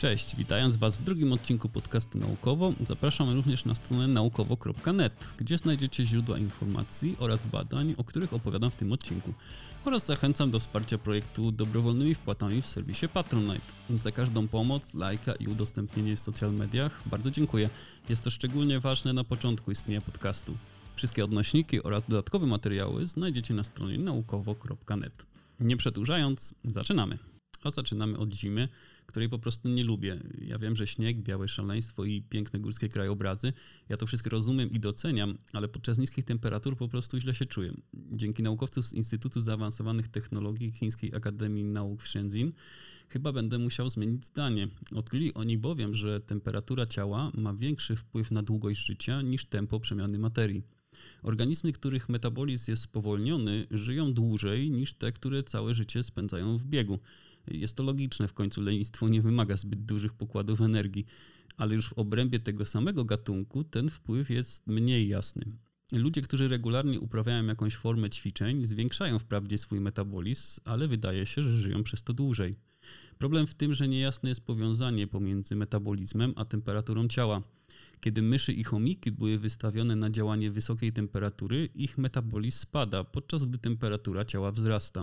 Cześć, 0.00 0.36
witając 0.36 0.76
Was 0.76 0.96
w 0.96 1.02
drugim 1.02 1.32
odcinku 1.32 1.68
podcastu 1.68 2.18
Naukowo, 2.18 2.72
zapraszam 2.80 3.30
również 3.30 3.64
na 3.64 3.74
stronę 3.74 4.08
naukowo.net, 4.08 5.34
gdzie 5.38 5.58
znajdziecie 5.58 6.06
źródła 6.06 6.38
informacji 6.38 7.16
oraz 7.18 7.46
badań, 7.46 7.94
o 7.98 8.04
których 8.04 8.32
opowiadam 8.32 8.70
w 8.70 8.76
tym 8.76 8.92
odcinku. 8.92 9.32
Oraz 9.84 10.06
zachęcam 10.06 10.50
do 10.50 10.60
wsparcia 10.60 10.98
projektu 10.98 11.52
dobrowolnymi 11.52 12.14
wpłatami 12.14 12.62
w 12.62 12.66
serwisie 12.66 13.08
Patronite. 13.08 13.60
Za 14.02 14.12
każdą 14.12 14.48
pomoc, 14.48 14.94
lajka 14.94 15.32
i 15.32 15.46
udostępnienie 15.46 16.16
w 16.16 16.20
social 16.20 16.52
mediach 16.52 17.02
bardzo 17.06 17.30
dziękuję. 17.30 17.70
Jest 18.08 18.24
to 18.24 18.30
szczególnie 18.30 18.80
ważne 18.80 19.12
na 19.12 19.24
początku 19.24 19.70
istnienia 19.70 20.00
podcastu. 20.00 20.54
Wszystkie 20.96 21.24
odnośniki 21.24 21.82
oraz 21.82 22.04
dodatkowe 22.08 22.46
materiały 22.46 23.06
znajdziecie 23.06 23.54
na 23.54 23.64
stronie 23.64 23.98
naukowo.net. 23.98 25.26
Nie 25.60 25.76
przedłużając, 25.76 26.54
zaczynamy. 26.64 27.29
A 27.64 27.70
zaczynamy 27.70 28.18
od 28.18 28.34
zimy, 28.34 28.68
której 29.06 29.28
po 29.28 29.38
prostu 29.38 29.68
nie 29.68 29.84
lubię. 29.84 30.18
Ja 30.42 30.58
wiem, 30.58 30.76
że 30.76 30.86
śnieg, 30.86 31.22
białe 31.22 31.48
szaleństwo 31.48 32.04
i 32.04 32.22
piękne 32.22 32.60
górskie 32.60 32.88
krajobrazy, 32.88 33.52
ja 33.88 33.96
to 33.96 34.06
wszystko 34.06 34.30
rozumiem 34.30 34.70
i 34.70 34.80
doceniam, 34.80 35.38
ale 35.52 35.68
podczas 35.68 35.98
niskich 35.98 36.24
temperatur 36.24 36.76
po 36.76 36.88
prostu 36.88 37.20
źle 37.20 37.34
się 37.34 37.46
czuję. 37.46 37.72
Dzięki 37.94 38.42
naukowcom 38.42 38.82
z 38.82 38.92
Instytutu 38.92 39.40
Zaawansowanych 39.40 40.08
Technologii 40.08 40.72
Chińskiej 40.72 41.14
Akademii 41.14 41.64
Nauk 41.64 42.02
w 42.02 42.08
Shenzhen 42.08 42.52
chyba 43.08 43.32
będę 43.32 43.58
musiał 43.58 43.90
zmienić 43.90 44.24
zdanie. 44.24 44.68
Odkryli 44.94 45.34
oni 45.34 45.58
bowiem, 45.58 45.94
że 45.94 46.20
temperatura 46.20 46.86
ciała 46.86 47.30
ma 47.34 47.54
większy 47.54 47.96
wpływ 47.96 48.30
na 48.30 48.42
długość 48.42 48.86
życia 48.86 49.22
niż 49.22 49.44
tempo 49.44 49.80
przemiany 49.80 50.18
materii. 50.18 50.62
Organizmy, 51.22 51.72
których 51.72 52.08
metabolizm 52.08 52.70
jest 52.70 52.82
spowolniony, 52.82 53.66
żyją 53.70 54.12
dłużej 54.12 54.70
niż 54.70 54.94
te, 54.94 55.12
które 55.12 55.42
całe 55.42 55.74
życie 55.74 56.02
spędzają 56.02 56.58
w 56.58 56.66
biegu. 56.66 56.98
Jest 57.50 57.76
to 57.76 57.82
logiczne, 57.82 58.28
w 58.28 58.34
końcu 58.34 58.60
lenistwo 58.60 59.08
nie 59.08 59.22
wymaga 59.22 59.56
zbyt 59.56 59.84
dużych 59.84 60.12
pokładów 60.12 60.60
energii, 60.60 61.06
ale 61.56 61.74
już 61.74 61.88
w 61.88 61.92
obrębie 61.92 62.40
tego 62.40 62.66
samego 62.66 63.04
gatunku 63.04 63.64
ten 63.64 63.90
wpływ 63.90 64.30
jest 64.30 64.66
mniej 64.66 65.08
jasny. 65.08 65.46
Ludzie, 65.92 66.22
którzy 66.22 66.48
regularnie 66.48 67.00
uprawiają 67.00 67.46
jakąś 67.46 67.76
formę 67.76 68.10
ćwiczeń, 68.10 68.64
zwiększają 68.64 69.18
wprawdzie 69.18 69.58
swój 69.58 69.80
metabolizm, 69.80 70.60
ale 70.64 70.88
wydaje 70.88 71.26
się, 71.26 71.42
że 71.42 71.58
żyją 71.58 71.82
przez 71.82 72.02
to 72.02 72.12
dłużej. 72.12 72.54
Problem 73.18 73.46
w 73.46 73.54
tym, 73.54 73.74
że 73.74 73.88
niejasne 73.88 74.28
jest 74.28 74.46
powiązanie 74.46 75.06
pomiędzy 75.06 75.56
metabolizmem 75.56 76.32
a 76.36 76.44
temperaturą 76.44 77.08
ciała. 77.08 77.42
Kiedy 78.00 78.22
myszy 78.22 78.52
i 78.52 78.64
chomiki 78.64 79.12
były 79.12 79.38
wystawione 79.38 79.96
na 79.96 80.10
działanie 80.10 80.50
wysokiej 80.50 80.92
temperatury, 80.92 81.68
ich 81.74 81.98
metabolizm 81.98 82.58
spada, 82.58 83.04
podczas 83.04 83.44
gdy 83.44 83.58
temperatura 83.58 84.24
ciała 84.24 84.52
wzrasta. 84.52 85.02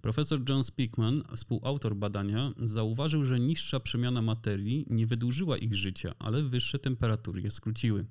Profesor 0.00 0.40
John 0.48 0.64
Speakman, 0.64 1.22
współautor 1.36 1.96
badania, 1.96 2.52
zauważył, 2.58 3.24
że 3.24 3.40
niższa 3.40 3.80
przemiana 3.80 4.22
materii 4.22 4.86
nie 4.90 5.06
wydłużyła 5.06 5.58
ich 5.58 5.74
życia, 5.74 6.14
ale 6.18 6.42
wyższe 6.42 6.78
temperatury 6.78 7.42
je 7.42 7.50
skróciły. 7.50 8.06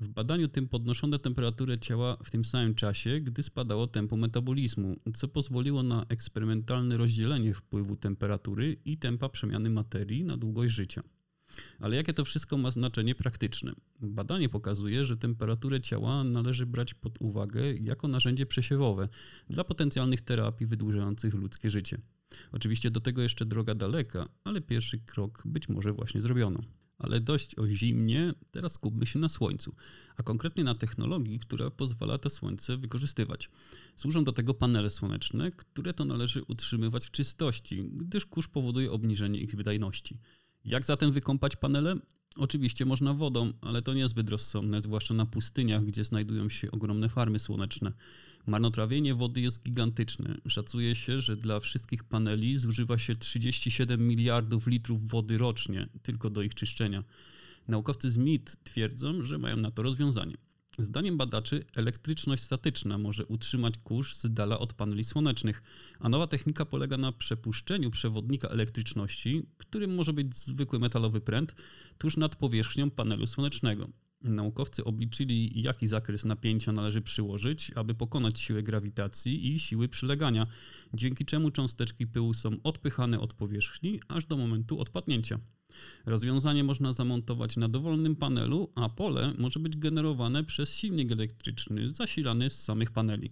W 0.00 0.08
badaniu 0.08 0.48
tym 0.48 0.68
podnoszono 0.68 1.18
temperaturę 1.18 1.78
ciała 1.78 2.16
w 2.24 2.30
tym 2.30 2.44
samym 2.44 2.74
czasie, 2.74 3.20
gdy 3.20 3.42
spadało 3.42 3.86
tempo 3.86 4.16
metabolizmu, 4.16 4.96
co 5.14 5.28
pozwoliło 5.28 5.82
na 5.82 6.06
eksperymentalne 6.08 6.96
rozdzielenie 6.96 7.54
wpływu 7.54 7.96
temperatury 7.96 8.76
i 8.84 8.98
tempa 8.98 9.28
przemiany 9.28 9.70
materii 9.70 10.24
na 10.24 10.36
długość 10.36 10.74
życia. 10.74 11.02
Ale 11.80 11.96
jakie 11.96 12.14
to 12.14 12.24
wszystko 12.24 12.56
ma 12.56 12.70
znaczenie 12.70 13.14
praktyczne? 13.14 13.72
Badanie 14.00 14.48
pokazuje, 14.48 15.04
że 15.04 15.16
temperaturę 15.16 15.80
ciała 15.80 16.24
należy 16.24 16.66
brać 16.66 16.94
pod 16.94 17.20
uwagę 17.20 17.74
jako 17.74 18.08
narzędzie 18.08 18.46
przesiewowe 18.46 19.08
dla 19.50 19.64
potencjalnych 19.64 20.20
terapii 20.20 20.66
wydłużających 20.66 21.34
ludzkie 21.34 21.70
życie. 21.70 22.00
Oczywiście 22.52 22.90
do 22.90 23.00
tego 23.00 23.22
jeszcze 23.22 23.46
droga 23.46 23.74
daleka, 23.74 24.26
ale 24.44 24.60
pierwszy 24.60 24.98
krok 24.98 25.42
być 25.46 25.68
może 25.68 25.92
właśnie 25.92 26.20
zrobiono. 26.20 26.62
Ale 26.98 27.20
dość 27.20 27.58
o 27.58 27.68
zimnie, 27.68 28.34
teraz 28.50 28.72
skupmy 28.72 29.06
się 29.06 29.18
na 29.18 29.28
słońcu, 29.28 29.74
a 30.16 30.22
konkretnie 30.22 30.64
na 30.64 30.74
technologii, 30.74 31.38
która 31.38 31.70
pozwala 31.70 32.18
to 32.18 32.30
słońce 32.30 32.76
wykorzystywać. 32.76 33.50
Służą 33.96 34.24
do 34.24 34.32
tego 34.32 34.54
panele 34.54 34.90
słoneczne, 34.90 35.50
które 35.50 35.94
to 35.94 36.04
należy 36.04 36.42
utrzymywać 36.42 37.06
w 37.06 37.10
czystości, 37.10 37.84
gdyż 37.92 38.26
kurz 38.26 38.48
powoduje 38.48 38.92
obniżenie 38.92 39.40
ich 39.40 39.56
wydajności. 39.56 40.18
Jak 40.64 40.84
zatem 40.84 41.12
wykąpać 41.12 41.56
panele? 41.56 41.96
Oczywiście 42.36 42.84
można 42.84 43.14
wodą, 43.14 43.52
ale 43.60 43.82
to 43.82 43.94
niezbyt 43.94 44.30
rozsądne, 44.30 44.80
zwłaszcza 44.80 45.14
na 45.14 45.26
pustyniach, 45.26 45.84
gdzie 45.84 46.04
znajdują 46.04 46.48
się 46.48 46.70
ogromne 46.70 47.08
farmy 47.08 47.38
słoneczne. 47.38 47.92
Marnotrawienie 48.46 49.14
wody 49.14 49.40
jest 49.40 49.62
gigantyczne. 49.62 50.36
Szacuje 50.48 50.94
się, 50.94 51.20
że 51.20 51.36
dla 51.36 51.60
wszystkich 51.60 52.04
paneli 52.04 52.58
zużywa 52.58 52.98
się 52.98 53.16
37 53.16 54.08
miliardów 54.08 54.66
litrów 54.66 55.08
wody 55.08 55.38
rocznie, 55.38 55.88
tylko 56.02 56.30
do 56.30 56.42
ich 56.42 56.54
czyszczenia. 56.54 57.04
Naukowcy 57.68 58.10
z 58.10 58.18
MIT 58.18 58.56
twierdzą, 58.64 59.24
że 59.24 59.38
mają 59.38 59.56
na 59.56 59.70
to 59.70 59.82
rozwiązanie. 59.82 60.36
Zdaniem 60.78 61.16
badaczy 61.16 61.64
elektryczność 61.76 62.42
statyczna 62.42 62.98
może 62.98 63.26
utrzymać 63.26 63.74
kurz 63.84 64.16
z 64.16 64.32
dala 64.32 64.58
od 64.58 64.72
paneli 64.72 65.04
słonecznych, 65.04 65.62
a 65.98 66.08
nowa 66.08 66.26
technika 66.26 66.64
polega 66.64 66.96
na 66.96 67.12
przepuszczeniu 67.12 67.90
przewodnika 67.90 68.48
elektryczności, 68.48 69.46
którym 69.58 69.94
może 69.94 70.12
być 70.12 70.36
zwykły 70.36 70.78
metalowy 70.78 71.20
pręt, 71.20 71.54
tuż 71.98 72.16
nad 72.16 72.36
powierzchnią 72.36 72.90
panelu 72.90 73.26
słonecznego. 73.26 73.90
Naukowcy 74.22 74.84
obliczyli, 74.84 75.62
jaki 75.62 75.86
zakres 75.86 76.24
napięcia 76.24 76.72
należy 76.72 77.02
przyłożyć, 77.02 77.72
aby 77.74 77.94
pokonać 77.94 78.40
siłę 78.40 78.62
grawitacji 78.62 79.54
i 79.54 79.58
siły 79.58 79.88
przylegania, 79.88 80.46
dzięki 80.94 81.24
czemu 81.24 81.50
cząsteczki 81.50 82.06
pyłu 82.06 82.34
są 82.34 82.62
odpychane 82.62 83.20
od 83.20 83.34
powierzchni 83.34 84.00
aż 84.08 84.24
do 84.24 84.36
momentu 84.36 84.80
odpadnięcia. 84.80 85.38
Rozwiązanie 86.06 86.64
można 86.64 86.92
zamontować 86.92 87.56
na 87.56 87.68
dowolnym 87.68 88.16
panelu, 88.16 88.70
a 88.74 88.88
pole 88.88 89.32
może 89.38 89.60
być 89.60 89.76
generowane 89.76 90.44
przez 90.44 90.74
silnik 90.74 91.12
elektryczny 91.12 91.92
zasilany 91.92 92.50
z 92.50 92.62
samych 92.62 92.90
paneli. 92.90 93.30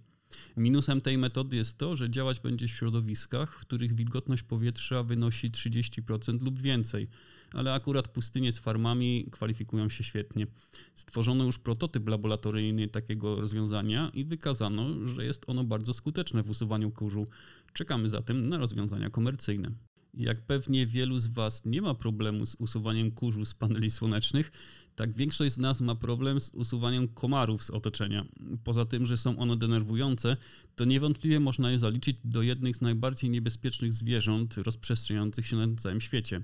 Minusem 0.56 1.00
tej 1.00 1.18
metody 1.18 1.56
jest 1.56 1.78
to, 1.78 1.96
że 1.96 2.10
działać 2.10 2.40
będzie 2.40 2.68
w 2.68 2.70
środowiskach, 2.70 3.54
w 3.54 3.60
których 3.60 3.94
wilgotność 3.94 4.42
powietrza 4.42 5.02
wynosi 5.02 5.50
30% 5.50 6.42
lub 6.42 6.60
więcej, 6.60 7.06
ale 7.52 7.72
akurat 7.74 8.08
pustynie 8.08 8.52
z 8.52 8.58
farmami 8.58 9.26
kwalifikują 9.30 9.88
się 9.88 10.04
świetnie. 10.04 10.46
Stworzono 10.94 11.44
już 11.44 11.58
prototyp 11.58 12.08
laboratoryjny 12.08 12.88
takiego 12.88 13.40
rozwiązania 13.40 14.10
i 14.14 14.24
wykazano, 14.24 15.06
że 15.06 15.24
jest 15.24 15.44
ono 15.46 15.64
bardzo 15.64 15.92
skuteczne 15.92 16.42
w 16.42 16.50
usuwaniu 16.50 16.90
kurzu. 16.90 17.26
Czekamy 17.72 18.08
zatem 18.08 18.48
na 18.48 18.58
rozwiązania 18.58 19.10
komercyjne. 19.10 19.70
Jak 20.18 20.40
pewnie 20.40 20.86
wielu 20.86 21.18
z 21.18 21.26
Was 21.26 21.64
nie 21.64 21.82
ma 21.82 21.94
problemu 21.94 22.46
z 22.46 22.54
usuwaniem 22.54 23.10
kurzu 23.10 23.44
z 23.44 23.54
paneli 23.54 23.90
słonecznych, 23.90 24.52
tak 24.96 25.12
większość 25.12 25.54
z 25.54 25.58
nas 25.58 25.80
ma 25.80 25.94
problem 25.94 26.40
z 26.40 26.50
usuwaniem 26.54 27.08
komarów 27.08 27.62
z 27.62 27.70
otoczenia. 27.70 28.24
Poza 28.64 28.84
tym, 28.84 29.06
że 29.06 29.16
są 29.16 29.38
one 29.38 29.56
denerwujące, 29.56 30.36
to 30.76 30.84
niewątpliwie 30.84 31.40
można 31.40 31.70
je 31.70 31.78
zaliczyć 31.78 32.16
do 32.24 32.42
jednych 32.42 32.76
z 32.76 32.80
najbardziej 32.80 33.30
niebezpiecznych 33.30 33.92
zwierząt 33.92 34.54
rozprzestrzeniających 34.56 35.46
się 35.46 35.56
na 35.56 35.76
całym 35.76 36.00
świecie. 36.00 36.42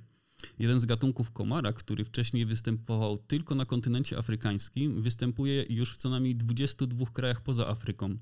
Jeden 0.59 0.81
z 0.81 0.85
gatunków 0.85 1.31
komara, 1.31 1.73
który 1.73 2.05
wcześniej 2.05 2.47
występował 2.47 3.19
tylko 3.19 3.55
na 3.55 3.65
kontynencie 3.65 4.19
afrykańskim, 4.19 5.03
występuje 5.03 5.65
już 5.69 5.95
w 5.95 5.97
co 5.97 6.11
najmniej 6.11 6.37
22 6.37 7.07
krajach 7.07 7.41
poza 7.41 7.67
Afryką. 7.67 8.17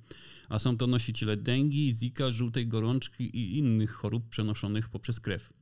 A 0.48 0.58
są 0.58 0.76
to 0.76 0.86
nosiciele 0.86 1.36
dengi, 1.36 1.94
zika, 1.94 2.30
żółtej 2.30 2.66
gorączki 2.66 3.24
i 3.24 3.58
innych 3.58 3.90
chorób 3.90 4.28
przenoszonych 4.28 4.88
poprzez 4.88 5.20
krew. 5.20 5.52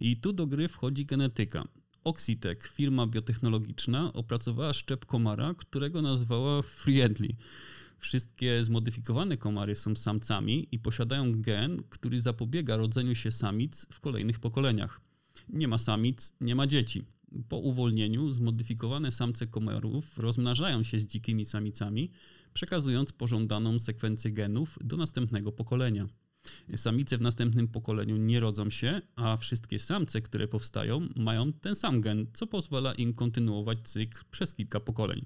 I 0.00 0.16
tu 0.16 0.32
do 0.32 0.46
gry 0.46 0.68
wchodzi 0.68 1.06
genetyka. 1.06 1.64
Oxitec, 2.04 2.68
firma 2.68 3.06
biotechnologiczna, 3.06 4.12
opracowała 4.12 4.72
szczep 4.72 5.06
komara, 5.06 5.54
którego 5.54 6.02
nazwała 6.02 6.62
Friendly. 6.62 7.28
Wszystkie 7.98 8.64
zmodyfikowane 8.64 9.36
komary 9.36 9.74
są 9.74 9.96
samcami 9.96 10.68
i 10.72 10.78
posiadają 10.78 11.40
gen, 11.42 11.82
który 11.90 12.20
zapobiega 12.20 12.76
rodzeniu 12.76 13.14
się 13.14 13.32
samic 13.32 13.86
w 13.92 14.00
kolejnych 14.00 14.40
pokoleniach. 14.40 15.05
Nie 15.48 15.68
ma 15.68 15.78
samic, 15.78 16.32
nie 16.40 16.54
ma 16.54 16.66
dzieci. 16.66 17.04
Po 17.48 17.58
uwolnieniu 17.58 18.30
zmodyfikowane 18.30 19.12
samce 19.12 19.46
komarów 19.46 20.18
rozmnażają 20.18 20.82
się 20.82 21.00
z 21.00 21.06
dzikimi 21.06 21.44
samicami, 21.44 22.10
przekazując 22.52 23.12
pożądaną 23.12 23.78
sekwencję 23.78 24.32
genów 24.32 24.78
do 24.84 24.96
następnego 24.96 25.52
pokolenia. 25.52 26.06
Samice 26.76 27.18
w 27.18 27.20
następnym 27.20 27.68
pokoleniu 27.68 28.16
nie 28.16 28.40
rodzą 28.40 28.70
się, 28.70 29.00
a 29.16 29.36
wszystkie 29.36 29.78
samce, 29.78 30.20
które 30.20 30.48
powstają, 30.48 31.08
mają 31.16 31.52
ten 31.52 31.74
sam 31.74 32.00
gen, 32.00 32.26
co 32.32 32.46
pozwala 32.46 32.94
im 32.94 33.12
kontynuować 33.12 33.78
cykl 33.88 34.24
przez 34.30 34.54
kilka 34.54 34.80
pokoleń. 34.80 35.24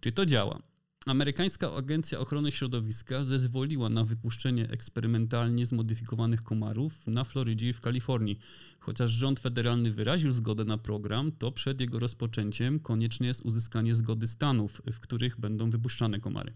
Czy 0.00 0.12
to 0.12 0.26
działa? 0.26 0.62
Amerykańska 1.06 1.74
Agencja 1.74 2.18
Ochrony 2.18 2.52
Środowiska 2.52 3.24
zezwoliła 3.24 3.88
na 3.88 4.04
wypuszczenie 4.04 4.68
eksperymentalnie 4.68 5.66
zmodyfikowanych 5.66 6.42
komarów 6.42 7.06
na 7.06 7.24
Florydzie 7.24 7.68
i 7.68 7.72
w 7.72 7.80
Kalifornii. 7.80 8.38
Chociaż 8.80 9.10
rząd 9.10 9.40
federalny 9.40 9.92
wyraził 9.92 10.32
zgodę 10.32 10.64
na 10.64 10.78
program, 10.78 11.32
to 11.32 11.52
przed 11.52 11.80
jego 11.80 11.98
rozpoczęciem 11.98 12.80
konieczne 12.80 13.26
jest 13.26 13.40
uzyskanie 13.40 13.94
zgody 13.94 14.26
stanów, 14.26 14.82
w 14.92 15.00
których 15.00 15.40
będą 15.40 15.70
wypuszczane 15.70 16.20
komary. 16.20 16.52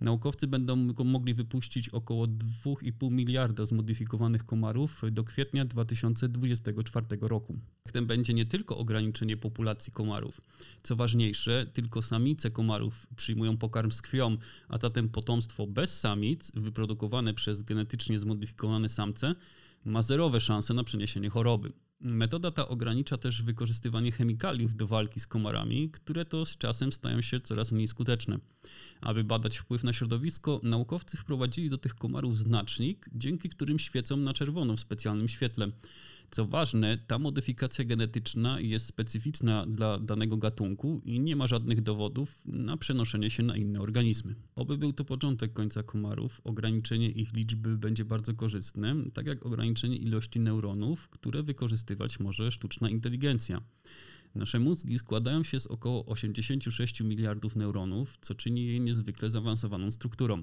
Naukowcy 0.00 0.46
będą 0.46 0.76
mogli 1.04 1.34
wypuścić 1.34 1.88
około 1.88 2.26
2,5 2.26 3.10
miliarda 3.10 3.66
zmodyfikowanych 3.66 4.44
komarów 4.44 5.02
do 5.10 5.24
kwietnia 5.24 5.64
2024 5.64 7.06
roku. 7.20 7.58
Tym 7.92 8.06
będzie 8.06 8.34
nie 8.34 8.46
tylko 8.46 8.78
ograniczenie 8.78 9.36
populacji 9.36 9.92
komarów. 9.92 10.40
Co 10.82 10.96
ważniejsze, 10.96 11.66
tylko 11.72 12.02
samice 12.02 12.50
komarów 12.50 13.06
przyjmują 13.16 13.56
pokarm 13.56 13.85
z 13.92 14.02
krwią, 14.02 14.36
a 14.68 14.78
zatem 14.78 15.08
potomstwo 15.08 15.66
bez 15.66 16.00
samic, 16.00 16.52
wyprodukowane 16.54 17.34
przez 17.34 17.62
genetycznie 17.62 18.18
zmodyfikowane 18.18 18.88
samce, 18.88 19.34
ma 19.84 20.02
zerowe 20.02 20.40
szanse 20.40 20.74
na 20.74 20.84
przeniesienie 20.84 21.30
choroby. 21.30 21.72
Metoda 22.00 22.50
ta 22.50 22.68
ogranicza 22.68 23.16
też 23.16 23.42
wykorzystywanie 23.42 24.12
chemikaliów 24.12 24.74
do 24.74 24.86
walki 24.86 25.20
z 25.20 25.26
komarami, 25.26 25.90
które 25.90 26.24
to 26.24 26.44
z 26.44 26.58
czasem 26.58 26.92
stają 26.92 27.22
się 27.22 27.40
coraz 27.40 27.72
mniej 27.72 27.86
skuteczne. 27.88 28.38
Aby 29.00 29.24
badać 29.24 29.58
wpływ 29.58 29.84
na 29.84 29.92
środowisko, 29.92 30.60
naukowcy 30.62 31.16
wprowadzili 31.16 31.70
do 31.70 31.78
tych 31.78 31.94
komarów 31.94 32.38
znacznik, 32.38 33.08
dzięki 33.12 33.48
którym 33.48 33.78
świecą 33.78 34.16
na 34.16 34.32
czerwono 34.32 34.76
w 34.76 34.80
specjalnym 34.80 35.28
świetle. 35.28 35.72
Co 36.30 36.46
ważne, 36.46 36.98
ta 37.06 37.18
modyfikacja 37.18 37.84
genetyczna 37.84 38.60
jest 38.60 38.86
specyficzna 38.86 39.66
dla 39.66 39.98
danego 39.98 40.36
gatunku 40.36 41.00
i 41.04 41.20
nie 41.20 41.36
ma 41.36 41.46
żadnych 41.46 41.80
dowodów 41.80 42.42
na 42.44 42.76
przenoszenie 42.76 43.30
się 43.30 43.42
na 43.42 43.56
inne 43.56 43.80
organizmy. 43.80 44.34
Oby 44.56 44.78
był 44.78 44.92
to 44.92 45.04
początek 45.04 45.52
końca 45.52 45.82
komarów, 45.82 46.40
ograniczenie 46.44 47.10
ich 47.10 47.34
liczby 47.34 47.76
będzie 47.76 48.04
bardzo 48.04 48.32
korzystne, 48.34 48.94
tak 49.14 49.26
jak 49.26 49.46
ograniczenie 49.46 49.96
ilości 49.96 50.40
neuronów, 50.40 51.08
które 51.08 51.42
wykorzystywać 51.42 52.20
może 52.20 52.52
sztuczna 52.52 52.90
inteligencja. 52.90 53.60
Nasze 54.34 54.58
mózgi 54.58 54.98
składają 54.98 55.44
się 55.44 55.60
z 55.60 55.66
około 55.66 56.06
86 56.06 57.00
miliardów 57.00 57.56
neuronów, 57.56 58.18
co 58.20 58.34
czyni 58.34 58.66
je 58.66 58.80
niezwykle 58.80 59.30
zaawansowaną 59.30 59.90
strukturą. 59.90 60.42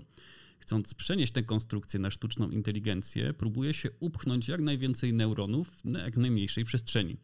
Chcąc 0.63 0.93
przenieść 0.93 1.33
tę 1.33 1.43
konstrukcję 1.43 1.99
na 1.99 2.11
sztuczną 2.11 2.49
inteligencję, 2.49 3.33
próbuje 3.33 3.73
się 3.73 3.89
upchnąć 3.99 4.47
jak 4.47 4.61
najwięcej 4.61 5.13
neuronów 5.13 5.85
na 5.85 5.99
jak 5.99 6.17
najmniejszej 6.17 6.65
przestrzeni. 6.65 7.17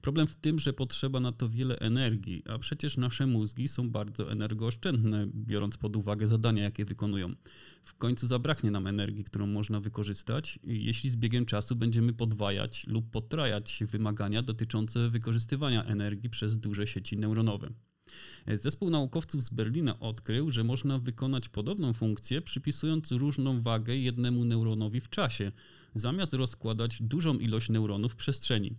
Problem 0.00 0.26
w 0.26 0.36
tym, 0.36 0.58
że 0.58 0.72
potrzeba 0.72 1.20
na 1.20 1.32
to 1.32 1.48
wiele 1.48 1.78
energii, 1.78 2.42
a 2.48 2.58
przecież 2.58 2.96
nasze 2.96 3.26
mózgi 3.26 3.68
są 3.68 3.90
bardzo 3.90 4.32
energooszczędne, 4.32 5.26
biorąc 5.34 5.76
pod 5.76 5.96
uwagę 5.96 6.28
zadania, 6.28 6.62
jakie 6.62 6.84
wykonują. 6.84 7.34
W 7.84 7.94
końcu 7.94 8.26
zabraknie 8.26 8.70
nam 8.70 8.86
energii, 8.86 9.24
którą 9.24 9.46
można 9.46 9.80
wykorzystać, 9.80 10.58
jeśli 10.64 11.10
z 11.10 11.16
biegiem 11.16 11.46
czasu 11.46 11.76
będziemy 11.76 12.12
podwajać 12.12 12.86
lub 12.86 13.10
potrajać 13.10 13.84
wymagania 13.86 14.42
dotyczące 14.42 15.08
wykorzystywania 15.08 15.84
energii 15.84 16.30
przez 16.30 16.58
duże 16.58 16.86
sieci 16.86 17.18
neuronowe. 17.18 17.68
Zespół 18.46 18.90
naukowców 18.90 19.42
z 19.42 19.50
Berlina 19.50 20.00
odkrył, 20.00 20.50
że 20.50 20.64
można 20.64 20.98
wykonać 20.98 21.48
podobną 21.48 21.92
funkcję, 21.92 22.42
przypisując 22.42 23.12
różną 23.12 23.62
wagę 23.62 23.96
jednemu 23.96 24.44
neuronowi 24.44 25.00
w 25.00 25.08
czasie, 25.08 25.52
zamiast 25.94 26.32
rozkładać 26.32 27.02
dużą 27.02 27.38
ilość 27.38 27.68
neuronów 27.68 28.12
w 28.12 28.16
przestrzeni. 28.16 28.74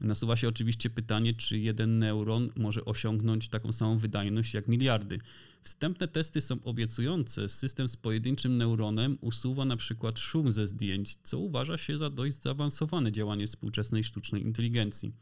Nasuwa 0.00 0.36
się 0.36 0.48
oczywiście 0.48 0.90
pytanie, 0.90 1.34
czy 1.34 1.58
jeden 1.58 1.98
neuron 1.98 2.50
może 2.56 2.84
osiągnąć 2.84 3.48
taką 3.48 3.72
samą 3.72 3.98
wydajność 3.98 4.54
jak 4.54 4.68
miliardy. 4.68 5.18
Wstępne 5.62 6.08
testy 6.08 6.40
są 6.40 6.62
obiecujące. 6.64 7.48
System 7.48 7.88
z 7.88 7.96
pojedynczym 7.96 8.56
neuronem 8.56 9.18
usuwa 9.20 9.64
na 9.64 9.76
przykład 9.76 10.18
szum 10.18 10.52
ze 10.52 10.66
zdjęć, 10.66 11.16
co 11.22 11.38
uważa 11.38 11.78
się 11.78 11.98
za 11.98 12.10
dość 12.10 12.42
zaawansowane 12.42 13.12
działanie 13.12 13.46
współczesnej 13.46 14.04
sztucznej 14.04 14.42
inteligencji. 14.42 15.12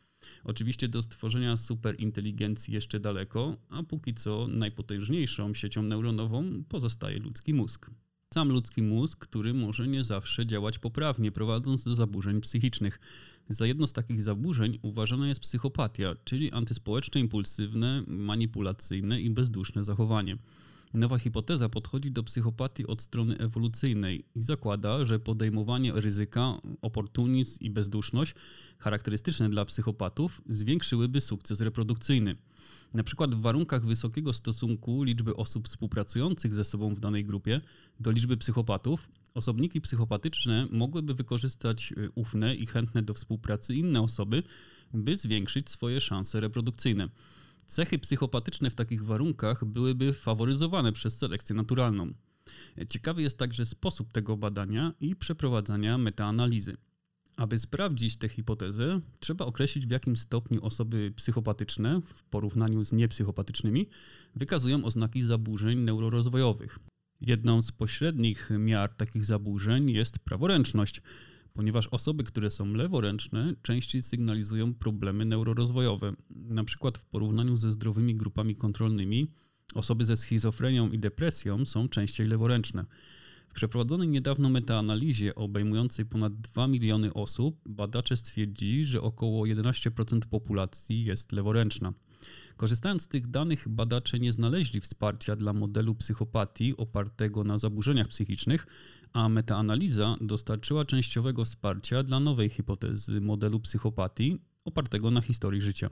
Oczywiście 0.44 0.88
do 0.88 1.02
stworzenia 1.02 1.56
superinteligencji 1.56 2.74
jeszcze 2.74 3.00
daleko, 3.00 3.56
a 3.68 3.82
póki 3.82 4.14
co 4.14 4.46
najpotężniejszą 4.48 5.54
siecią 5.54 5.82
neuronową 5.82 6.64
pozostaje 6.68 7.18
ludzki 7.18 7.54
mózg. 7.54 7.90
Sam 8.34 8.48
ludzki 8.48 8.82
mózg, 8.82 9.18
który 9.18 9.54
może 9.54 9.88
nie 9.88 10.04
zawsze 10.04 10.46
działać 10.46 10.78
poprawnie, 10.78 11.32
prowadząc 11.32 11.84
do 11.84 11.94
zaburzeń 11.94 12.40
psychicznych. 12.40 13.00
Za 13.48 13.66
jedno 13.66 13.86
z 13.86 13.92
takich 13.92 14.22
zaburzeń 14.22 14.78
uważana 14.82 15.28
jest 15.28 15.40
psychopatia, 15.40 16.14
czyli 16.24 16.52
antyspołeczne, 16.52 17.20
impulsywne, 17.20 18.02
manipulacyjne 18.06 19.20
i 19.20 19.30
bezduszne 19.30 19.84
zachowanie. 19.84 20.36
Nowa 20.94 21.18
hipoteza 21.18 21.68
podchodzi 21.68 22.10
do 22.10 22.22
psychopatii 22.22 22.86
od 22.86 23.02
strony 23.02 23.38
ewolucyjnej 23.38 24.24
i 24.34 24.42
zakłada, 24.42 25.04
że 25.04 25.18
podejmowanie 25.18 25.92
ryzyka, 25.94 26.58
oportunizm 26.82 27.58
i 27.60 27.70
bezduszność 27.70 28.34
charakterystyczne 28.78 29.50
dla 29.50 29.64
psychopatów 29.64 30.42
zwiększyłyby 30.48 31.20
sukces 31.20 31.60
reprodukcyjny. 31.60 32.36
Na 32.94 33.02
przykład 33.02 33.34
w 33.34 33.40
warunkach 33.40 33.86
wysokiego 33.86 34.32
stosunku 34.32 35.02
liczby 35.02 35.36
osób 35.36 35.68
współpracujących 35.68 36.54
ze 36.54 36.64
sobą 36.64 36.94
w 36.94 37.00
danej 37.00 37.24
grupie 37.24 37.60
do 38.00 38.10
liczby 38.10 38.36
psychopatów, 38.36 39.08
osobniki 39.34 39.80
psychopatyczne 39.80 40.66
mogłyby 40.70 41.14
wykorzystać 41.14 41.92
y, 41.92 42.10
ufne 42.14 42.54
i 42.54 42.66
chętne 42.66 43.02
do 43.02 43.14
współpracy 43.14 43.74
inne 43.74 44.00
osoby, 44.00 44.42
by 44.94 45.16
zwiększyć 45.16 45.70
swoje 45.70 46.00
szanse 46.00 46.40
reprodukcyjne. 46.40 47.08
Cechy 47.72 47.98
psychopatyczne 47.98 48.70
w 48.70 48.74
takich 48.74 49.04
warunkach 49.04 49.64
byłyby 49.64 50.12
faworyzowane 50.12 50.92
przez 50.92 51.18
selekcję 51.18 51.56
naturalną. 51.56 52.14
Ciekawy 52.88 53.22
jest 53.22 53.38
także 53.38 53.66
sposób 53.66 54.12
tego 54.12 54.36
badania 54.36 54.94
i 55.00 55.16
przeprowadzania 55.16 55.98
metaanalizy. 55.98 56.76
Aby 57.36 57.58
sprawdzić 57.58 58.16
tę 58.16 58.28
hipotezę, 58.28 59.00
trzeba 59.20 59.44
określić 59.44 59.86
w 59.86 59.90
jakim 59.90 60.16
stopniu 60.16 60.64
osoby 60.64 61.12
psychopatyczne 61.16 62.00
w 62.14 62.24
porównaniu 62.24 62.84
z 62.84 62.92
niepsychopatycznymi 62.92 63.88
wykazują 64.34 64.84
oznaki 64.84 65.22
zaburzeń 65.22 65.78
neurorozwojowych. 65.78 66.78
Jedną 67.20 67.62
z 67.62 67.72
pośrednich 67.72 68.50
miar 68.58 68.94
takich 68.94 69.24
zaburzeń 69.24 69.90
jest 69.90 70.18
praworęczność, 70.18 71.02
ponieważ 71.54 71.86
osoby, 71.86 72.24
które 72.24 72.50
są 72.50 72.72
leworęczne, 72.74 73.54
częściej 73.62 74.02
sygnalizują 74.02 74.74
problemy 74.74 75.24
neurorozwojowe. 75.24 76.12
Na 76.30 76.64
przykład 76.64 76.98
w 76.98 77.04
porównaniu 77.04 77.56
ze 77.56 77.72
zdrowymi 77.72 78.14
grupami 78.14 78.56
kontrolnymi, 78.56 79.26
osoby 79.74 80.04
ze 80.04 80.16
schizofrenią 80.16 80.90
i 80.90 80.98
depresją 80.98 81.66
są 81.66 81.88
częściej 81.88 82.26
leworęczne. 82.26 82.84
W 83.48 83.54
przeprowadzonej 83.54 84.08
niedawno 84.08 84.48
metaanalizie 84.48 85.34
obejmującej 85.34 86.06
ponad 86.06 86.40
2 86.40 86.68
miliony 86.68 87.14
osób 87.14 87.60
badacze 87.66 88.16
stwierdzili, 88.16 88.84
że 88.84 89.02
około 89.02 89.44
11% 89.46 90.20
populacji 90.30 91.04
jest 91.04 91.32
leworęczna. 91.32 91.92
Korzystając 92.56 93.02
z 93.02 93.08
tych 93.08 93.26
danych, 93.26 93.68
badacze 93.68 94.18
nie 94.18 94.32
znaleźli 94.32 94.80
wsparcia 94.80 95.36
dla 95.36 95.52
modelu 95.52 95.94
psychopatii 95.94 96.76
opartego 96.76 97.44
na 97.44 97.58
zaburzeniach 97.58 98.08
psychicznych, 98.08 98.66
a 99.12 99.28
metaanaliza 99.28 100.16
dostarczyła 100.20 100.84
częściowego 100.84 101.44
wsparcia 101.44 102.02
dla 102.02 102.20
nowej 102.20 102.48
hipotezy 102.48 103.20
modelu 103.20 103.60
psychopatii 103.60 104.38
opartego 104.64 105.10
na 105.10 105.20
historii 105.20 105.62
życia. 105.62 105.90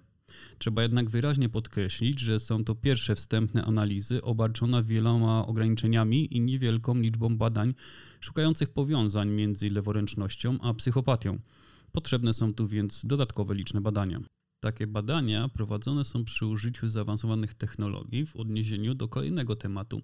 Trzeba 0.58 0.82
jednak 0.82 1.10
wyraźnie 1.10 1.48
podkreślić, 1.48 2.20
że 2.20 2.40
są 2.40 2.64
to 2.64 2.74
pierwsze 2.74 3.14
wstępne 3.14 3.64
analizy 3.64 4.22
obarczone 4.22 4.82
wieloma 4.82 5.46
ograniczeniami 5.46 6.36
i 6.36 6.40
niewielką 6.40 6.94
liczbą 6.94 7.36
badań 7.36 7.74
szukających 8.20 8.68
powiązań 8.68 9.30
między 9.30 9.70
leworęcznością 9.70 10.58
a 10.60 10.74
psychopatią. 10.74 11.38
Potrzebne 11.92 12.32
są 12.32 12.54
tu 12.54 12.68
więc 12.68 13.06
dodatkowe 13.06 13.54
liczne 13.54 13.80
badania. 13.80 14.20
Takie 14.60 14.86
badania 14.86 15.48
prowadzone 15.48 16.04
są 16.04 16.24
przy 16.24 16.46
użyciu 16.46 16.88
zaawansowanych 16.88 17.54
technologii 17.54 18.26
w 18.26 18.36
odniesieniu 18.36 18.94
do 18.94 19.08
kolejnego 19.08 19.56
tematu, 19.56 20.02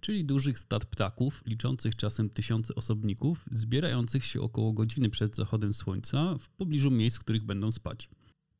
czyli 0.00 0.24
dużych 0.24 0.58
stad 0.58 0.84
ptaków, 0.84 1.42
liczących 1.46 1.96
czasem 1.96 2.30
tysiące 2.30 2.74
osobników, 2.74 3.44
zbierających 3.52 4.24
się 4.24 4.40
około 4.40 4.72
godziny 4.72 5.10
przed 5.10 5.36
zachodem 5.36 5.74
słońca 5.74 6.38
w 6.38 6.48
pobliżu 6.48 6.90
miejsc, 6.90 7.16
w 7.16 7.20
których 7.20 7.44
będą 7.44 7.70
spać. 7.70 8.08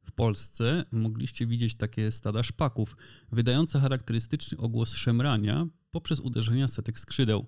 W 0.04 0.12
Polsce 0.12 0.84
mogliście 0.92 1.46
widzieć 1.46 1.74
takie 1.74 2.12
stada 2.12 2.42
szpaków, 2.42 2.96
wydające 3.32 3.80
charakterystyczny 3.80 4.58
ogłos 4.58 4.94
szemrania 4.94 5.66
poprzez 5.90 6.20
uderzenia 6.20 6.68
setek 6.68 7.00
skrzydeł. 7.00 7.46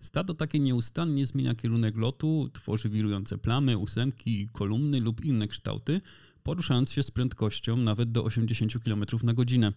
Stado 0.00 0.34
takie 0.34 0.58
nieustannie 0.58 1.26
zmienia 1.26 1.54
kierunek 1.54 1.96
lotu, 1.96 2.50
tworzy 2.52 2.88
wirujące 2.88 3.38
plamy, 3.38 3.78
ósemki, 3.78 4.48
kolumny 4.52 5.00
lub 5.00 5.24
inne 5.24 5.48
kształty, 5.48 6.00
poruszając 6.48 6.92
się 6.92 7.02
z 7.02 7.10
prędkością 7.10 7.76
nawet 7.76 8.12
do 8.12 8.24
80 8.24 8.84
km 8.84 9.04
na 9.22 9.34
godzinę. 9.34 9.72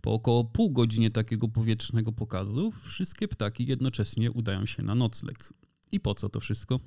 Po 0.00 0.12
około 0.12 0.44
pół 0.44 0.70
godzinie 0.70 1.10
takiego 1.10 1.48
powietrznego 1.48 2.12
pokazu 2.12 2.72
wszystkie 2.84 3.28
ptaki 3.28 3.66
jednocześnie 3.66 4.32
udają 4.32 4.66
się 4.66 4.82
na 4.82 4.94
nocleg. 4.94 5.54
I 5.92 6.00
po 6.00 6.14
co 6.14 6.28
to 6.28 6.40
wszystko? 6.40 6.80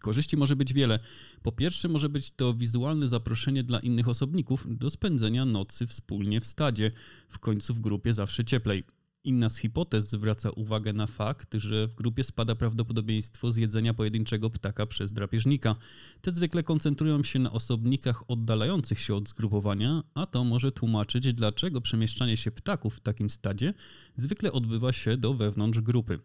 Korzyści 0.00 0.36
może 0.36 0.56
być 0.56 0.72
wiele. 0.72 0.98
Po 1.42 1.52
pierwsze, 1.52 1.88
może 1.88 2.08
być 2.08 2.30
to 2.30 2.54
wizualne 2.54 3.08
zaproszenie 3.08 3.64
dla 3.64 3.78
innych 3.78 4.08
osobników 4.08 4.66
do 4.78 4.90
spędzenia 4.90 5.44
nocy 5.44 5.86
wspólnie 5.86 6.40
w 6.40 6.46
stadzie, 6.46 6.92
w 7.28 7.38
końcu 7.38 7.74
w 7.74 7.80
grupie 7.80 8.14
zawsze 8.14 8.44
cieplej. 8.44 8.84
Inna 9.28 9.50
z 9.50 9.56
hipotez 9.56 10.10
zwraca 10.10 10.50
uwagę 10.50 10.92
na 10.92 11.06
fakt, 11.06 11.54
że 11.54 11.88
w 11.88 11.94
grupie 11.94 12.24
spada 12.24 12.54
prawdopodobieństwo 12.54 13.52
zjedzenia 13.52 13.94
pojedynczego 13.94 14.50
ptaka 14.50 14.86
przez 14.86 15.12
drapieżnika. 15.12 15.76
Te 16.20 16.32
zwykle 16.32 16.62
koncentrują 16.62 17.24
się 17.24 17.38
na 17.38 17.52
osobnikach 17.52 18.30
oddalających 18.30 19.00
się 19.00 19.14
od 19.14 19.28
zgrupowania, 19.28 20.02
a 20.14 20.26
to 20.26 20.44
może 20.44 20.72
tłumaczyć, 20.72 21.34
dlaczego 21.34 21.80
przemieszczanie 21.80 22.36
się 22.36 22.50
ptaków 22.50 22.94
w 22.94 23.00
takim 23.00 23.30
stadzie 23.30 23.74
zwykle 24.16 24.52
odbywa 24.52 24.92
się 24.92 25.16
do 25.16 25.34
wewnątrz 25.34 25.80
grupy. 25.80 26.18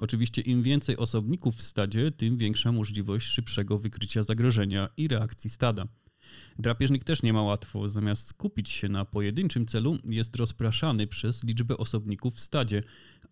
Oczywiście 0.00 0.42
im 0.42 0.62
więcej 0.62 0.96
osobników 0.96 1.56
w 1.56 1.62
stadzie, 1.62 2.12
tym 2.12 2.36
większa 2.36 2.72
możliwość 2.72 3.26
szybszego 3.26 3.78
wykrycia 3.78 4.22
zagrożenia 4.22 4.88
i 4.96 5.08
reakcji 5.08 5.50
stada. 5.50 5.86
Drapieżnik 6.58 7.04
też 7.04 7.22
nie 7.22 7.32
ma 7.32 7.42
łatwo. 7.42 7.88
Zamiast 7.88 8.28
skupić 8.28 8.70
się 8.70 8.88
na 8.88 9.04
pojedynczym 9.04 9.66
celu, 9.66 9.96
jest 10.04 10.36
rozpraszany 10.36 11.06
przez 11.06 11.44
liczbę 11.44 11.76
osobników 11.76 12.34
w 12.34 12.40
stadzie, 12.40 12.82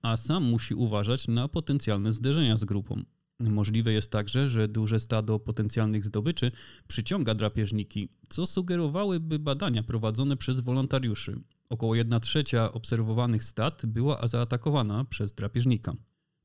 a 0.02 0.16
sam 0.16 0.44
musi 0.44 0.74
uważać 0.74 1.28
na 1.28 1.48
potencjalne 1.48 2.12
zderzenia 2.12 2.56
z 2.56 2.64
grupą. 2.64 3.02
Możliwe 3.40 3.92
jest 3.92 4.10
także, 4.10 4.48
że 4.48 4.68
duże 4.68 5.00
stado 5.00 5.38
potencjalnych 5.38 6.04
zdobyczy 6.04 6.50
przyciąga 6.88 7.34
drapieżniki, 7.34 8.08
co 8.28 8.46
sugerowałyby 8.46 9.38
badania 9.38 9.82
prowadzone 9.82 10.36
przez 10.36 10.60
wolontariuszy. 10.60 11.40
Około 11.68 11.94
1 11.94 12.20
trzecia 12.20 12.72
obserwowanych 12.72 13.44
stad 13.44 13.86
była 13.86 14.28
zaatakowana 14.28 15.04
przez 15.04 15.32
drapieżnika. 15.32 15.94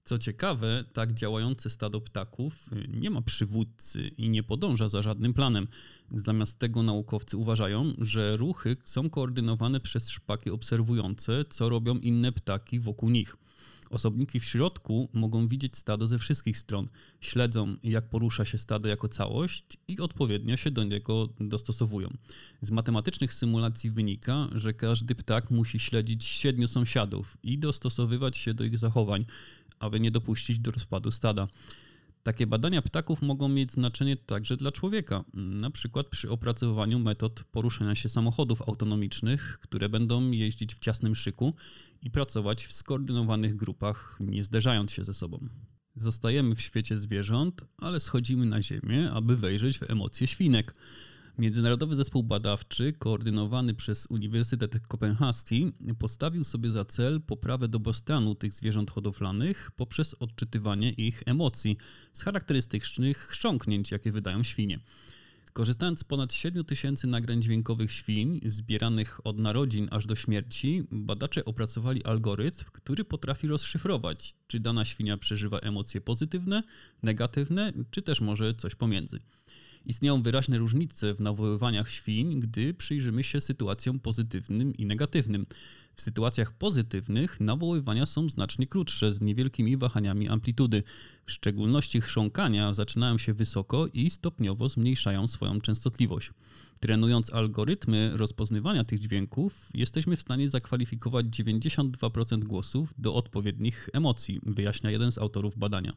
Co 0.10 0.20
ciekawe, 0.20 0.84
tak 0.94 1.14
działające 1.14 1.70
stado 1.70 2.02
ptaków 2.02 2.70
nie 2.88 3.10
ma 3.10 3.22
przywódcy 3.22 4.08
i 4.18 4.30
nie 4.30 4.44
podąża 4.44 4.90
za 4.90 5.02
żadnym 5.02 5.34
planem. 5.34 5.68
Zamiast 6.12 6.60
tego 6.60 6.84
naukowcy 6.84 7.38
uważają, 7.38 7.94
że 7.98 8.38
ruchy 8.38 8.78
są 8.84 9.10
koordynowane 9.10 9.80
przez 9.80 10.10
szpaki 10.10 10.50
obserwujące, 10.50 11.46
co 11.50 11.70
robią 11.70 11.98
inne 11.98 12.32
ptaki 12.32 12.80
wokół 12.80 13.10
nich. 13.10 13.36
Osobniki 13.90 14.40
w 14.40 14.46
środku 14.46 15.10
mogą 15.14 15.48
widzieć 15.48 15.78
stado 15.78 16.08
ze 16.08 16.20
wszystkich 16.20 16.58
stron, 16.58 16.88
śledzą 17.22 17.76
jak 17.84 18.10
porusza 18.10 18.46
się 18.46 18.58
stado 18.58 18.90
jako 18.90 19.08
całość 19.08 19.78
i 19.88 20.00
odpowiednio 20.00 20.58
się 20.58 20.72
do 20.72 20.84
niego 20.84 21.30
dostosowują. 21.40 22.10
Z 22.62 22.72
matematycznych 22.72 23.34
symulacji 23.34 23.92
wynika, 23.92 24.48
że 24.56 24.74
każdy 24.74 25.16
ptak 25.16 25.52
musi 25.52 25.80
śledzić 25.80 26.26
siedmiu 26.26 26.68
sąsiadów 26.68 27.38
i 27.44 27.58
dostosowywać 27.58 28.38
się 28.38 28.54
do 28.54 28.64
ich 28.64 28.78
zachowań, 28.78 29.26
aby 29.80 30.00
nie 30.00 30.12
dopuścić 30.12 30.60
do 30.60 30.72
rozpadu 30.72 31.12
stada. 31.12 31.48
Takie 32.24 32.48
badania 32.48 32.82
ptaków 32.82 33.22
mogą 33.22 33.48
mieć 33.48 33.72
znaczenie 33.72 34.18
także 34.18 34.58
dla 34.58 34.72
człowieka, 34.72 35.24
na 35.34 35.70
przykład 35.70 36.08
przy 36.08 36.30
opracowywaniu 36.32 37.00
metod 37.00 37.44
poruszania 37.44 37.96
się 37.96 38.10
samochodów 38.10 38.62
autonomicznych, 38.62 39.60
które 39.62 39.90
będą 39.90 40.32
jeździć 40.32 40.76
w 40.76 40.80
ciasnym 40.80 41.16
szyku 41.16 41.54
i 42.02 42.12
pracować 42.12 42.66
w 42.66 42.74
skoordynowanych 42.74 43.56
grupach, 43.56 44.18
nie 44.20 44.44
zderzając 44.44 44.92
się 44.92 45.04
ze 45.04 45.14
sobą. 45.14 45.48
Zostajemy 45.96 46.56
w 46.56 46.62
świecie 46.62 47.00
zwierząt, 47.00 47.66
ale 47.78 48.00
schodzimy 48.00 48.46
na 48.46 48.62
ziemię, 48.62 49.12
aby 49.12 49.38
wejrzeć 49.38 49.80
w 49.80 49.92
emocje 49.92 50.28
świnek. 50.28 50.74
Międzynarodowy 51.40 51.96
Zespół 51.96 52.24
Badawczy, 52.24 52.94
koordynowany 52.94 53.74
przez 53.74 54.08
Uniwersytet 54.10 54.88
Kopenhaski, 54.88 55.72
postawił 56.00 56.44
sobie 56.44 56.72
za 56.72 56.86
cel 56.86 57.22
poprawę 57.22 57.68
dobrostanu 57.68 58.36
tych 58.36 58.54
zwierząt 58.54 58.92
hodowlanych 58.92 59.72
poprzez 59.76 60.14
odczytywanie 60.14 60.92
ich 60.92 61.24
emocji 61.26 61.78
z 62.14 62.24
charakterystycznych 62.24 63.18
chrząknięć, 63.18 63.92
jakie 63.92 64.12
wydają 64.12 64.44
świnie. 64.44 64.80
Korzystając 65.54 66.00
z 66.00 66.04
ponad 66.04 66.34
7 66.34 66.66
tysięcy 66.66 67.08
nagrań 67.08 67.42
dźwiękowych 67.42 67.92
świń, 67.92 68.40
zbieranych 68.46 69.28
od 69.28 69.38
narodzin 69.38 69.88
aż 69.92 70.06
do 70.06 70.16
śmierci, 70.16 70.84
badacze 70.92 71.46
opracowali 71.46 72.06
algorytm, 72.06 72.66
który 72.72 73.04
potrafi 73.04 73.48
rozszyfrować, 73.48 74.36
czy 74.48 74.60
dana 74.60 74.86
świnia 74.86 75.18
przeżywa 75.18 75.60
emocje 75.60 76.02
pozytywne, 76.02 76.64
negatywne, 77.04 77.74
czy 77.92 78.02
też 78.02 78.22
może 78.22 78.54
coś 78.54 78.76
pomiędzy. 78.76 79.20
Istnieją 79.86 80.22
wyraźne 80.22 80.58
różnice 80.58 81.14
w 81.14 81.20
nawoływaniach 81.20 81.90
świń, 81.90 82.40
gdy 82.40 82.74
przyjrzymy 82.74 83.24
się 83.24 83.42
sytuacjom 83.42 84.00
pozytywnym 84.00 84.74
i 84.74 84.86
negatywnym. 84.86 85.46
W 85.96 86.02
sytuacjach 86.02 86.52
pozytywnych 86.54 87.40
nawoływania 87.40 88.06
są 88.06 88.30
znacznie 88.30 88.68
krótsze, 88.68 89.14
z 89.14 89.22
niewielkimi 89.22 89.78
wahaniami 89.78 90.30
amplitudy. 90.30 90.84
W 91.26 91.32
szczególności 91.32 92.02
chrząkania 92.02 92.74
zaczynają 92.74 93.18
się 93.18 93.34
wysoko 93.34 93.88
i 93.88 94.10
stopniowo 94.10 94.70
zmniejszają 94.70 95.28
swoją 95.28 95.62
częstotliwość. 95.62 96.32
Trenując 96.80 97.34
algorytmy 97.34 98.12
rozpoznawania 98.18 98.84
tych 98.84 99.00
dźwięków, 99.00 99.70
jesteśmy 99.74 100.16
w 100.16 100.22
stanie 100.22 100.50
zakwalifikować 100.50 101.26
92% 101.26 102.44
głosów 102.44 102.94
do 102.98 103.14
odpowiednich 103.14 103.90
emocji, 103.94 104.40
wyjaśnia 104.44 104.92
jeden 104.92 105.12
z 105.12 105.18
autorów 105.18 105.58
badania. 105.58 105.94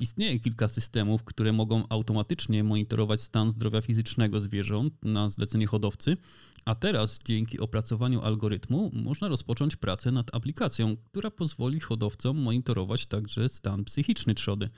Istnieje 0.00 0.40
kilka 0.40 0.68
systemów, 0.68 1.24
które 1.24 1.52
mogą 1.52 1.88
automatycznie 1.88 2.64
monitorować 2.64 3.20
stan 3.20 3.50
zdrowia 3.50 3.80
fizycznego 3.80 4.40
zwierząt 4.40 4.94
na 5.04 5.30
zlecenie 5.30 5.66
hodowcy, 5.66 6.16
a 6.64 6.74
teraz 6.74 7.18
dzięki 7.24 7.60
opracowaniu 7.60 8.22
algorytmu 8.22 8.90
można 8.94 9.28
rozpocząć 9.28 9.76
pracę 9.76 10.10
nad 10.12 10.34
aplikacją, 10.34 10.96
która 10.96 11.30
pozwoli 11.30 11.80
hodowcom 11.80 12.38
monitorować 12.38 13.06
także 13.06 13.48
stan 13.48 13.84
psychiczny 13.84 14.34
trzody. 14.34 14.68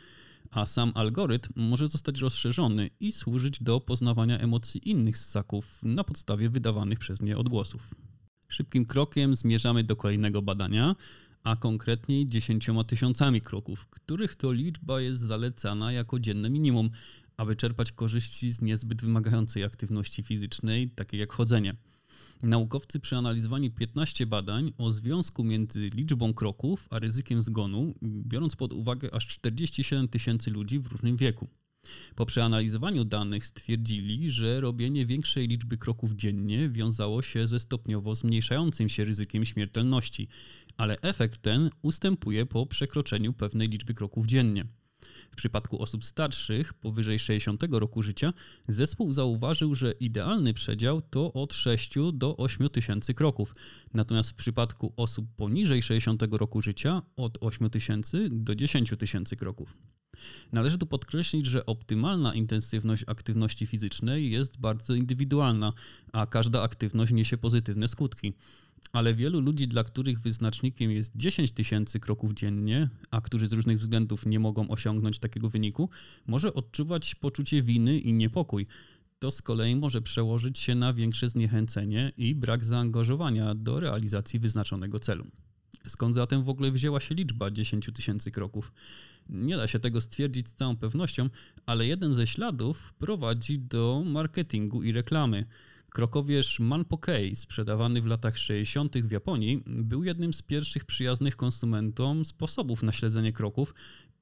A 0.51 0.67
sam 0.67 0.93
algorytm 0.95 1.53
może 1.57 1.89
zostać 1.89 2.21
rozszerzony 2.21 2.91
i 3.01 3.13
służyć 3.13 3.63
do 3.63 3.81
poznawania 3.81 4.39
emocji 4.39 4.91
innych 4.91 5.19
ssaków 5.19 5.79
na 5.83 6.05
podstawie 6.05 6.51
wydawanych 6.51 6.99
przez 6.99 7.23
nie 7.23 7.39
odgłosów. 7.39 7.95
Szybkim 8.49 8.85
krokiem 8.85 9.37
zmierzamy 9.37 9.85
do 9.85 9.97
kolejnego 9.97 10.43
badania, 10.43 10.97
a 11.45 11.57
konkretniej 11.57 12.27
10 12.27 12.71
tysiącami 12.87 13.41
kroków, 13.41 13.87
których 13.87 14.37
to 14.37 14.53
liczba 14.53 15.01
jest 15.01 15.21
zalecana 15.21 15.93
jako 15.93 16.21
dzienne 16.21 16.51
minimum, 16.51 16.91
aby 17.37 17.57
czerpać 17.57 17.93
korzyści 17.93 18.53
z 18.53 18.61
niezbyt 18.61 19.03
wymagającej 19.03 19.65
aktywności 19.65 20.23
fizycznej, 20.23 20.91
takiej 20.91 21.21
jak 21.21 21.33
chodzenie. 21.33 21.75
Naukowcy 22.43 23.01
przeanalizowali 23.01 23.71
15 23.71 24.27
badań 24.27 24.73
o 24.79 24.93
związku 24.93 25.45
między 25.45 25.81
liczbą 25.81 26.35
kroków 26.35 26.87
a 26.91 26.99
ryzykiem 26.99 27.43
zgonu, 27.43 27.95
biorąc 28.03 28.57
pod 28.57 28.73
uwagę 28.73 29.15
aż 29.15 29.27
47 29.27 30.09
tysięcy 30.09 30.51
ludzi 30.51 30.79
w 30.79 30.87
różnym 30.87 31.17
wieku. 31.17 31.49
Po 32.15 32.27
przeanalizowaniu 32.27 33.05
danych 33.05 33.47
stwierdzili, 33.47 34.31
że 34.31 34.61
robienie 34.61 35.07
większej 35.07 35.49
liczby 35.49 35.77
kroków 35.77 36.13
dziennie 36.13 36.69
wiązało 36.69 37.23
się 37.23 37.47
ze 37.47 37.61
stopniowo 37.61 38.15
zmniejszającym 38.15 38.89
się 38.89 39.05
ryzykiem 39.05 39.45
śmiertelności, 39.45 40.29
ale 40.77 41.01
efekt 41.01 41.43
ten 41.43 41.71
ustępuje 41.83 42.47
po 42.47 42.67
przekroczeniu 42.67 43.33
pewnej 43.33 43.69
liczby 43.69 43.95
kroków 43.95 44.27
dziennie. 44.27 44.65
W 45.31 45.37
przypadku 45.37 45.83
osób 45.83 46.05
starszych, 46.05 46.75
powyżej 46.75 47.19
60 47.19 47.63
roku 47.71 48.03
życia, 48.03 48.33
zespół 48.69 49.13
zauważył, 49.13 49.75
że 49.75 49.93
idealny 49.93 50.55
przedział 50.55 51.01
to 51.01 51.33
od 51.33 51.55
6 51.55 51.95
do 52.13 52.37
8 52.37 52.69
tysięcy 52.69 53.15
kroków, 53.15 53.55
natomiast 53.95 54.31
w 54.31 54.35
przypadku 54.35 54.93
osób 54.97 55.27
poniżej 55.37 55.83
60 55.83 56.23
roku 56.31 56.63
życia 56.63 57.03
od 57.17 57.39
8 57.41 57.71
tysięcy 57.71 58.29
do 58.31 58.55
10 58.55 58.93
tysięcy 58.99 59.37
kroków. 59.37 59.79
Należy 60.53 60.79
tu 60.79 60.87
podkreślić, 60.87 61.47
że 61.47 61.67
optymalna 61.67 62.35
intensywność 62.35 63.05
aktywności 63.07 63.67
fizycznej 63.67 64.31
jest 64.31 64.59
bardzo 64.59 64.95
indywidualna, 64.95 65.73
a 66.13 66.27
każda 66.27 66.63
aktywność 66.63 67.13
niesie 67.13 67.39
pozytywne 67.39 67.89
skutki 67.89 68.33
ale 68.93 69.15
wielu 69.15 69.41
ludzi, 69.41 69.69
dla 69.69 69.85
których 69.85 70.21
wyznacznikiem 70.21 70.91
jest 70.91 71.13
10 71.17 71.53
tysięcy 71.53 72.01
kroków 72.01 72.35
dziennie, 72.35 72.89
a 73.11 73.21
którzy 73.21 73.49
z 73.49 73.53
różnych 73.53 73.79
względów 73.79 74.27
nie 74.27 74.41
mogą 74.41 74.69
osiągnąć 74.69 75.19
takiego 75.19 75.49
wyniku, 75.51 75.91
może 76.27 76.55
odczuwać 76.55 77.15
poczucie 77.15 77.63
winy 77.63 77.99
i 77.99 78.13
niepokój. 78.13 78.67
To 79.19 79.31
z 79.31 79.43
kolei 79.43 79.77
może 79.77 80.03
przełożyć 80.03 80.59
się 80.59 80.75
na 80.75 80.93
większe 80.93 81.31
zniechęcenie 81.31 82.13
i 82.17 82.35
brak 82.35 82.65
zaangażowania 82.65 83.55
do 83.55 83.81
realizacji 83.81 84.39
wyznaczonego 84.39 84.99
celu. 84.99 85.27
Skąd 85.87 86.15
zatem 86.15 86.45
w 86.45 86.49
ogóle 86.49 86.73
wzięła 86.73 87.01
się 87.01 87.15
liczba 87.15 87.51
10 87.51 87.91
tysięcy 87.95 88.31
kroków? 88.31 88.73
Nie 89.29 89.57
da 89.57 89.67
się 89.67 89.79
tego 89.79 90.01
stwierdzić 90.01 90.49
z 90.49 90.55
całą 90.55 90.77
pewnością, 90.77 91.31
ale 91.67 91.87
jeden 91.87 92.15
ze 92.15 92.27
śladów 92.27 92.93
prowadzi 92.93 93.59
do 93.59 94.03
marketingu 94.07 94.83
i 94.83 94.93
reklamy. 94.93 95.47
Krokowierz 95.91 96.61
Manpokei, 96.61 97.37
sprzedawany 97.37 98.03
w 98.03 98.07
latach 98.07 98.39
60. 98.39 98.99
w 98.99 99.11
Japonii, 99.11 99.63
był 99.67 100.05
jednym 100.05 100.33
z 100.33 100.43
pierwszych 100.43 100.85
przyjaznych 100.85 101.37
konsumentom 101.37 102.25
sposobów 102.25 102.83
na 102.83 102.93
śledzenie 102.93 103.33
kroków 103.33 103.75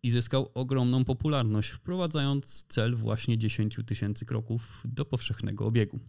i 0.03 0.11
zyskał 0.11 0.51
ogromną 0.55 1.05
popularność, 1.05 1.71
wprowadzając 1.71 2.65
cel 2.69 2.95
właśnie 2.95 3.39
10 3.39 3.79
tysięcy 3.87 4.27
kroków 4.27 4.83
do 4.85 5.05
powszechnego 5.05 5.67
obiegu. 5.67 6.01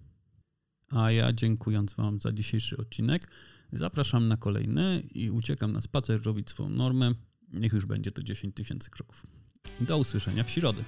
A 0.91 1.11
ja 1.11 1.33
dziękując 1.33 1.93
Wam 1.93 2.21
za 2.21 2.31
dzisiejszy 2.31 2.77
odcinek, 2.77 3.27
zapraszam 3.73 4.27
na 4.27 4.37
kolejny 4.37 5.03
i 5.11 5.31
uciekam 5.31 5.71
na 5.71 5.81
spacer 5.81 6.23
robić 6.23 6.49
swoją 6.49 6.69
normę. 6.69 7.13
Niech 7.53 7.73
już 7.73 7.85
będzie 7.85 8.11
to 8.11 8.23
10 8.23 8.55
tysięcy 8.55 8.89
kroków. 8.89 9.25
Do 9.81 9.97
usłyszenia 9.97 10.43
w 10.43 10.49
środę. 10.49 10.83